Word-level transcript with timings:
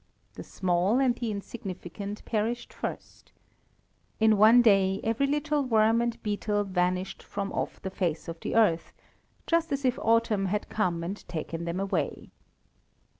The 0.33 0.41
small 0.43 0.97
and 0.99 1.15
the 1.15 1.29
insignificant 1.29 2.25
perished 2.25 2.73
first. 2.73 3.31
In 4.19 4.35
one 4.35 4.63
day, 4.63 4.99
every 5.03 5.27
little 5.27 5.63
worm 5.63 6.01
and 6.01 6.17
beetle 6.23 6.63
vanished 6.63 7.21
from 7.21 7.53
off 7.53 7.79
the 7.83 7.91
face 7.91 8.27
of 8.27 8.39
the 8.39 8.55
earth, 8.55 8.93
just 9.45 9.71
as 9.71 9.85
if 9.85 9.99
autumn 9.99 10.47
had 10.47 10.69
come 10.69 11.03
and 11.03 11.23
taken 11.27 11.65
them 11.65 11.79
away. 11.79 12.31